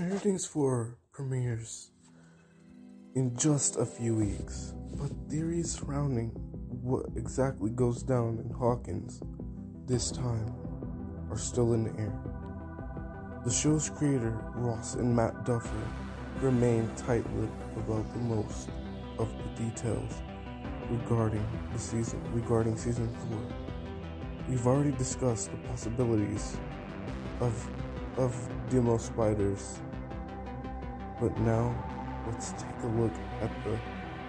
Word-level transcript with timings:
Things 0.00 0.46
4 0.46 0.96
premieres 1.12 1.90
in 3.14 3.36
just 3.36 3.76
a 3.76 3.84
few 3.84 4.16
weeks, 4.16 4.72
but 4.96 5.10
theories 5.28 5.72
surrounding 5.72 6.30
what 6.70 7.04
exactly 7.16 7.68
goes 7.68 8.02
down 8.02 8.38
in 8.42 8.50
Hawkins 8.50 9.20
this 9.86 10.10
time 10.10 10.54
are 11.30 11.36
still 11.36 11.74
in 11.74 11.84
the 11.84 12.00
air. 12.00 12.18
The 13.44 13.50
show's 13.50 13.90
creator, 13.90 14.42
Ross 14.54 14.94
and 14.94 15.14
Matt 15.14 15.44
Duffer, 15.44 15.68
remain 16.40 16.90
tight-lipped 16.96 17.76
about 17.76 18.10
the 18.14 18.20
most 18.20 18.70
of 19.18 19.28
the 19.36 19.64
details 19.64 20.14
regarding 20.88 21.46
the 21.74 21.78
season 21.78 22.22
regarding 22.32 22.78
season 22.78 23.14
4. 23.28 23.38
We've 24.48 24.66
already 24.66 24.92
discussed 24.92 25.50
the 25.50 25.58
possibilities 25.68 26.56
of 27.40 27.52
of 28.16 28.34
demo 28.70 28.96
spiders. 28.96 29.80
But 31.20 31.38
now, 31.40 31.74
let's 32.26 32.52
take 32.52 32.82
a 32.82 32.86
look 32.86 33.12
at 33.42 33.50
the 33.64 33.78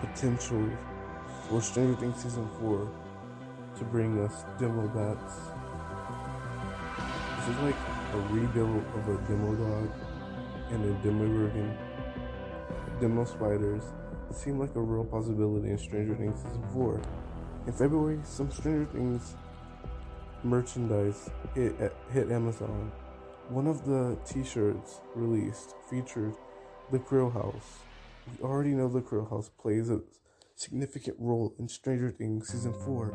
potential 0.00 0.68
for 1.48 1.62
Stranger 1.62 1.94
Things 2.00 2.22
Season 2.22 2.48
4 2.60 2.90
to 3.78 3.84
bring 3.84 4.18
us 4.18 4.44
demo 4.58 4.88
bats. 4.88 5.34
This 7.38 7.54
is 7.54 7.62
like 7.62 7.76
a 8.14 8.18
rebuild 8.32 8.84
of 8.96 9.08
a 9.08 9.16
demo 9.28 9.54
dog 9.54 9.90
and 10.70 10.84
a 10.84 11.02
demo 11.04 11.24
Demogorgon. 11.24 11.78
Demo 13.00 13.24
spiders 13.24 13.84
seem 14.32 14.58
like 14.58 14.74
a 14.74 14.80
real 14.80 15.04
possibility 15.04 15.70
in 15.70 15.78
Stranger 15.78 16.16
Things 16.16 16.42
Season 16.42 16.64
4. 16.72 17.00
In 17.68 17.72
February, 17.72 18.18
some 18.24 18.50
Stranger 18.50 18.90
Things 18.92 19.36
merchandise 20.42 21.30
hit, 21.54 21.76
hit 22.10 22.32
Amazon 22.32 22.90
one 23.48 23.66
of 23.66 23.84
the 23.84 24.16
t 24.24 24.42
shirts 24.42 25.00
released 25.14 25.74
featured 25.90 26.34
the 26.92 26.98
Creel 26.98 27.30
House. 27.30 27.78
We 28.26 28.44
already 28.44 28.74
know 28.74 28.86
the 28.86 29.00
Creel 29.00 29.24
House 29.24 29.48
plays 29.48 29.88
a 29.88 30.02
significant 30.56 31.16
role 31.18 31.54
in 31.58 31.66
Stranger 31.66 32.10
Things 32.10 32.48
Season 32.48 32.74
4, 32.84 33.14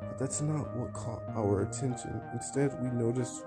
but 0.00 0.18
that's 0.20 0.40
not 0.40 0.76
what 0.76 0.92
caught 0.92 1.24
our 1.34 1.62
attention. 1.62 2.20
Instead, 2.32 2.80
we 2.80 2.90
noticed 2.90 3.44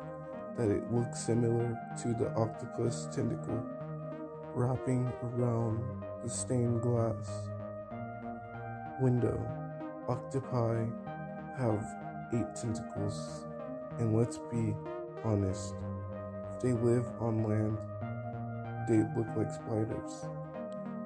that 0.57 0.69
it 0.69 0.91
looks 0.91 1.25
similar 1.25 1.79
to 2.01 2.09
the 2.09 2.33
octopus 2.35 3.07
tentacle 3.15 3.63
wrapping 4.53 5.09
around 5.23 5.81
the 6.21 6.29
stained 6.29 6.81
glass 6.81 7.29
window. 8.99 9.39
Octopi 10.09 10.85
have 11.57 11.81
eight 12.33 12.55
tentacles, 12.61 13.45
and 13.99 14.17
let's 14.17 14.37
be 14.51 14.75
honest, 15.23 15.75
they 16.61 16.73
live 16.73 17.05
on 17.21 17.43
land, 17.43 17.77
they 18.91 19.07
look 19.15 19.27
like 19.37 19.49
spiders. 19.49 20.25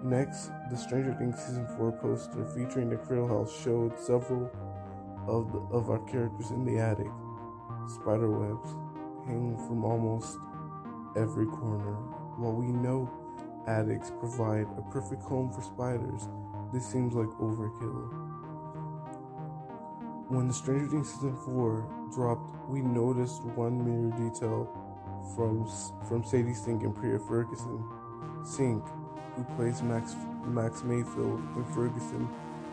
Next, 0.04 0.50
the 0.72 0.76
Stranger 0.76 1.14
Things 1.14 1.38
Season 1.38 1.68
4 1.78 1.92
poster 1.94 2.46
featuring 2.46 2.90
the 2.90 2.98
Creel 2.98 3.28
House 3.28 3.56
showed 3.64 3.98
several 4.00 4.50
of, 5.28 5.52
the, 5.52 5.60
of 5.72 5.90
our 5.92 6.00
characters 6.00 6.50
in 6.50 6.66
the 6.66 6.80
attic. 6.80 7.12
Spider 7.88 8.32
webs 8.32 8.72
hang 9.28 9.56
from 9.68 9.86
almost 9.86 10.38
every 11.16 11.46
corner. 11.46 11.94
While 12.38 12.54
we 12.54 12.72
know 12.72 13.10
attics 13.68 14.12
provide 14.20 14.68
a 14.78 14.82
perfect 14.92 15.22
home 15.22 15.52
for 15.52 15.62
spiders, 15.62 16.28
this 16.74 16.86
seems 16.86 17.14
like 17.14 17.30
overkill. 17.38 18.10
When 20.30 20.48
the 20.48 20.54
Stranger 20.54 20.88
Things 20.88 21.14
Season 21.14 21.38
4 21.46 22.10
dropped, 22.14 22.52
we 22.68 22.82
noticed 22.82 23.44
one 23.44 23.78
mirror 23.86 24.12
detail 24.18 24.85
from 25.36 25.68
from 26.08 26.24
Sadie 26.24 26.54
Sink 26.54 26.84
and 26.84 26.96
Priya 26.96 27.20
Ferguson. 27.20 27.84
Sink, 28.44 28.84
who 29.36 29.44
plays 29.56 29.82
Max 29.82 30.16
Max 30.46 30.84
Mayfield, 30.84 31.40
and 31.56 31.66
Ferguson, 31.74 32.30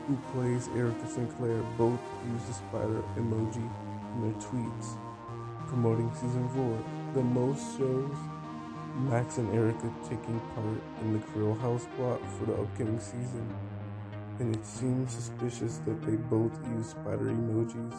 who 0.07 0.17
plays 0.33 0.69
Erica 0.77 1.09
Sinclair, 1.09 1.63
both 1.79 2.01
use 2.33 2.45
the 2.45 2.53
spider 2.53 3.03
emoji 3.17 3.69
in 4.15 4.23
their 4.23 4.41
tweets 4.41 4.97
promoting 5.73 6.13
season 6.15 6.47
four. 6.51 6.79
The 7.15 7.23
most 7.23 7.79
shows 7.79 8.17
Max 8.95 9.39
and 9.39 9.51
Erica 9.55 9.91
taking 10.03 10.39
part 10.55 10.83
in 11.01 11.15
the 11.15 11.19
Creel 11.19 11.55
House 11.55 11.87
plot 11.97 12.21
for 12.37 12.45
the 12.45 12.55
upcoming 12.55 13.01
season, 13.01 13.49
and 14.39 14.55
it 14.55 14.67
seems 14.67 15.15
suspicious 15.15 15.79
that 15.87 16.03
they 16.03 16.17
both 16.17 16.53
use 16.77 16.91
spider 16.91 17.31
emojis. 17.33 17.95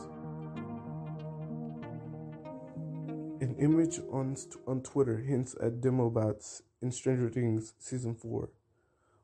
Image 3.63 4.00
on, 4.12 4.35
on 4.68 4.81
Twitter 4.81 5.18
hints 5.19 5.56
at 5.62 5.79
Demobots 5.79 6.62
in 6.81 6.91
Stranger 6.91 7.29
Things 7.29 7.74
Season 7.79 8.13
4. 8.13 8.50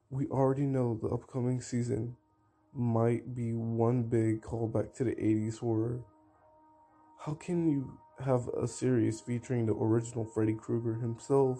We 0.09 0.27
already 0.27 0.65
know 0.65 0.97
the 1.01 1.09
upcoming 1.09 1.61
season 1.61 2.15
might 2.73 3.35
be 3.35 3.53
one 3.53 4.03
big 4.03 4.41
callback 4.41 4.93
to 4.95 5.03
the 5.03 5.11
80s 5.11 5.59
horror. 5.59 5.99
How 7.19 7.33
can 7.33 7.69
you 7.69 7.99
have 8.23 8.47
a 8.49 8.67
series 8.67 9.19
featuring 9.19 9.65
the 9.65 9.73
original 9.73 10.25
Freddy 10.25 10.53
Krueger 10.53 10.95
himself, 10.95 11.59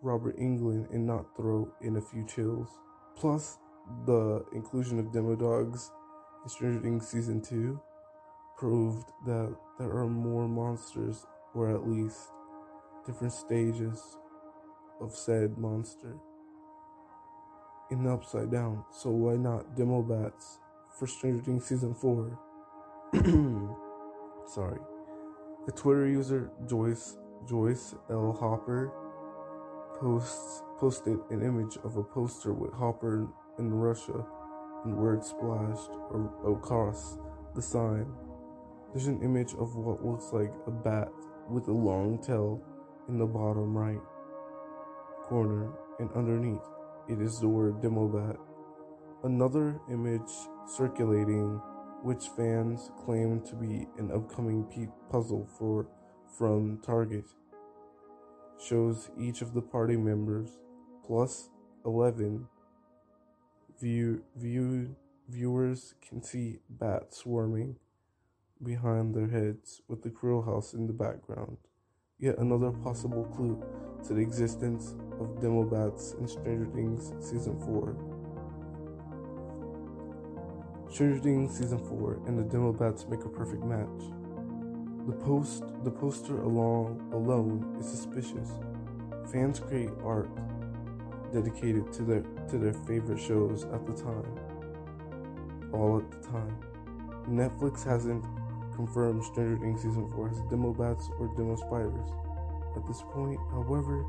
Robert 0.00 0.38
Englund, 0.38 0.92
and 0.92 1.06
not 1.06 1.36
throw 1.36 1.70
in 1.82 1.96
a 1.96 2.00
few 2.00 2.24
chills? 2.26 2.68
Plus, 3.14 3.58
the 4.06 4.44
inclusion 4.54 4.98
of 4.98 5.12
Demo 5.12 5.36
Dogs 5.36 5.90
in 6.42 6.48
Stranger 6.48 6.80
Things 6.80 7.06
Season 7.06 7.42
2 7.42 7.78
proved 8.56 9.10
that 9.26 9.54
there 9.78 9.90
are 9.90 10.08
more 10.08 10.48
monsters 10.48 11.26
or 11.56 11.74
at 11.74 11.88
least 11.88 12.30
different 13.06 13.32
stages 13.32 14.18
of 15.00 15.12
said 15.12 15.56
monster 15.56 16.16
in 17.90 18.04
the 18.04 18.10
upside 18.10 18.50
down. 18.50 18.84
So 18.90 19.10
why 19.10 19.36
not 19.36 19.76
demo 19.76 20.02
bats 20.02 20.58
for 20.98 21.06
Stranger 21.06 21.42
Things 21.42 21.64
season 21.64 21.94
four? 21.94 22.38
Sorry. 24.46 24.80
The 25.66 25.72
Twitter 25.72 26.06
user 26.06 26.50
Joyce 26.68 27.16
Joyce 27.48 27.94
L. 28.10 28.36
Hopper 28.38 28.92
posts 29.98 30.62
posted 30.78 31.18
an 31.30 31.42
image 31.42 31.78
of 31.84 31.96
a 31.96 32.02
poster 32.02 32.52
with 32.52 32.72
Hopper 32.72 33.28
in 33.58 33.72
Russia 33.72 34.24
and 34.84 34.96
words 34.96 35.28
splashed 35.28 35.90
across 36.46 37.18
the 37.54 37.62
sign. 37.62 38.06
There's 38.92 39.06
an 39.06 39.22
image 39.22 39.54
of 39.54 39.76
what 39.76 40.04
looks 40.04 40.32
like 40.32 40.52
a 40.66 40.70
bat 40.70 41.08
with 41.48 41.68
a 41.68 41.72
long 41.72 42.18
tail 42.22 42.62
in 43.08 43.18
the 43.18 43.26
bottom 43.26 43.76
right 43.76 44.00
corner, 45.22 45.72
and 45.98 46.10
underneath 46.12 46.62
it 47.08 47.20
is 47.20 47.40
the 47.40 47.48
word 47.48 47.80
Demobat. 47.80 48.36
Another 49.24 49.80
image 49.90 50.30
circulating, 50.66 51.60
which 52.02 52.28
fans 52.36 52.90
claim 53.04 53.40
to 53.42 53.56
be 53.56 53.86
an 53.98 54.10
upcoming 54.12 54.66
puzzle 55.10 55.48
for 55.58 55.88
from 56.38 56.78
Target, 56.84 57.24
shows 58.58 59.10
each 59.18 59.42
of 59.42 59.54
the 59.54 59.62
party 59.62 59.96
members 59.96 60.58
plus 61.04 61.50
11 61.84 62.46
view, 63.80 64.22
view, 64.36 64.96
viewers 65.28 65.94
can 66.06 66.22
see 66.22 66.58
bats 66.68 67.18
swarming 67.18 67.76
behind 68.62 69.14
their 69.14 69.28
heads 69.28 69.82
with 69.88 70.02
the 70.02 70.10
Creel 70.10 70.42
House 70.42 70.74
in 70.74 70.86
the 70.86 70.92
background. 70.92 71.56
Yet 72.18 72.38
another 72.38 72.70
possible 72.70 73.24
clue 73.36 73.62
to 74.06 74.14
the 74.14 74.20
existence 74.20 74.94
of 75.20 75.40
Demobats 75.40 76.14
in 76.18 76.26
Stranger 76.26 76.66
Things 76.66 77.12
Season 77.20 77.58
4. 77.60 77.96
Stranger 80.90 81.18
Things 81.20 81.58
Season 81.58 81.78
4 81.78 82.22
and 82.26 82.38
the 82.38 82.44
Demobats 82.44 83.06
make 83.08 83.24
a 83.24 83.28
perfect 83.28 83.64
match. 83.64 84.12
The 85.06 85.12
post 85.12 85.64
the 85.84 85.90
poster 85.90 86.40
along 86.40 87.10
alone 87.12 87.76
is 87.78 87.86
suspicious. 87.86 88.50
Fans 89.30 89.60
create 89.60 89.90
art 90.04 90.30
dedicated 91.32 91.92
to 91.92 92.02
their 92.02 92.22
to 92.48 92.58
their 92.58 92.72
favorite 92.72 93.20
shows 93.20 93.64
at 93.64 93.86
the 93.86 93.92
time. 93.92 94.40
All 95.72 95.98
at 95.98 96.10
the 96.10 96.28
time. 96.28 96.58
Netflix 97.28 97.84
hasn't 97.84 98.24
confirmed 98.76 99.24
Stranger 99.24 99.58
Things 99.58 99.82
Season 99.82 100.08
4 100.14 100.28
has 100.28 100.40
demo 100.42 100.72
bats 100.72 101.10
or 101.18 101.28
demo 101.36 101.56
spiders. 101.56 102.08
At 102.76 102.86
this 102.86 103.02
point, 103.12 103.40
however, 103.50 104.04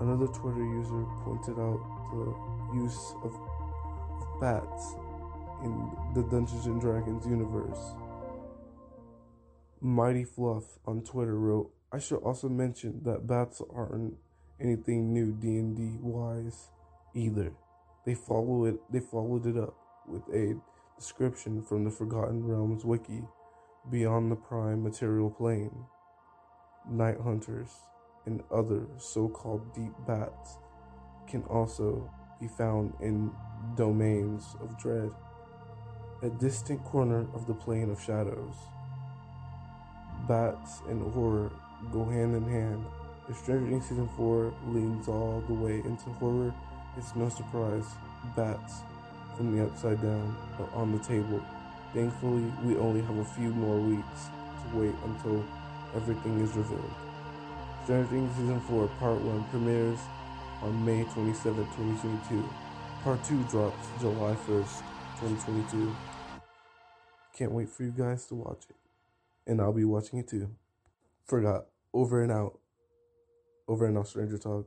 another 0.00 0.26
Twitter 0.26 0.64
user 0.64 1.06
pointed 1.24 1.58
out 1.58 1.80
the 2.12 2.76
use 2.76 3.14
of 3.22 3.32
bats 4.40 4.96
in 5.62 5.90
the 6.14 6.22
Dungeons 6.24 6.66
and 6.66 6.80
Dragons 6.80 7.26
universe. 7.26 7.94
Mighty 9.80 10.24
Fluff 10.24 10.64
on 10.84 11.02
Twitter 11.02 11.38
wrote, 11.38 11.70
I 11.92 11.98
should 11.98 12.18
also 12.18 12.48
mention 12.48 13.02
that 13.04 13.26
bats 13.26 13.62
aren't 13.72 14.14
anything 14.60 15.12
new 15.12 15.32
D&D 15.32 15.98
wise 16.00 16.68
either. 17.14 17.52
They 18.04 18.14
follow 18.14 18.64
it 18.66 18.76
they 18.90 19.00
followed 19.00 19.46
it 19.46 19.56
up 19.56 19.74
with 20.06 20.22
a 20.32 20.54
description 20.98 21.62
from 21.62 21.84
the 21.84 21.90
Forgotten 21.90 22.44
Realms 22.44 22.84
wiki 22.84 23.22
beyond 23.90 24.30
the 24.30 24.36
prime 24.36 24.82
material 24.82 25.30
plane, 25.30 25.86
night 26.90 27.18
hunters, 27.22 27.70
and 28.26 28.42
other 28.50 28.86
so 28.98 29.28
called 29.28 29.74
deep 29.74 29.92
bats 30.06 30.58
can 31.28 31.42
also 31.44 32.10
be 32.40 32.48
found 32.48 32.92
in 33.00 33.30
domains 33.76 34.56
of 34.60 34.76
dread, 34.78 35.10
a 36.22 36.28
distant 36.28 36.82
corner 36.84 37.26
of 37.34 37.46
the 37.46 37.54
plane 37.54 37.90
of 37.90 38.02
shadows. 38.02 38.54
Bats 40.28 40.80
and 40.88 41.12
horror 41.12 41.52
go 41.92 42.04
hand 42.04 42.34
in 42.34 42.48
hand. 42.48 42.84
If 43.28 43.38
Stranger 43.38 43.70
Things 43.70 43.88
Season 43.88 44.08
4 44.16 44.54
leans 44.68 45.08
all 45.08 45.42
the 45.46 45.54
way 45.54 45.80
into 45.84 46.10
horror, 46.18 46.54
it's 46.96 47.14
no 47.14 47.28
surprise 47.28 47.86
bats 48.34 48.80
from 49.36 49.56
the 49.56 49.64
upside 49.64 50.00
down 50.00 50.36
are 50.58 50.70
on 50.74 50.92
the 50.92 51.04
table. 51.04 51.40
Thankfully, 51.96 52.44
we 52.62 52.76
only 52.76 53.00
have 53.00 53.16
a 53.16 53.24
few 53.24 53.48
more 53.48 53.80
weeks 53.80 54.28
to 54.28 54.78
wait 54.78 54.94
until 55.06 55.42
everything 55.94 56.38
is 56.42 56.52
revealed. 56.52 56.92
Stranger 57.84 58.10
Things 58.10 58.36
Season 58.36 58.60
4 58.60 58.86
Part 59.00 59.18
1 59.22 59.44
premieres 59.44 59.98
on 60.60 60.84
May 60.84 61.04
27, 61.04 61.56
2022. 61.64 62.46
Part 63.02 63.24
2 63.24 63.42
drops 63.44 63.88
July 63.98 64.36
1st, 64.46 64.82
2022. 65.20 65.96
Can't 67.34 67.52
wait 67.52 67.70
for 67.70 67.84
you 67.84 67.92
guys 67.92 68.26
to 68.26 68.34
watch 68.34 68.64
it. 68.68 68.76
And 69.46 69.58
I'll 69.58 69.72
be 69.72 69.86
watching 69.86 70.18
it 70.18 70.28
too. 70.28 70.50
Forgot. 71.24 71.64
Over 71.94 72.22
and 72.22 72.30
out. 72.30 72.58
Over 73.68 73.86
and 73.86 73.96
out, 73.96 74.08
Stranger 74.08 74.36
Talk. 74.36 74.66